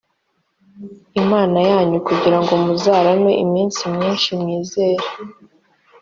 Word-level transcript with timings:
imana 1.21 1.57
yanyu 1.69 1.97
kugira 2.07 2.37
ngo 2.41 2.51
muzarame 2.63 3.31
iminsi 3.43 3.81
myinshi 3.93 4.29
mwizere 4.39 5.05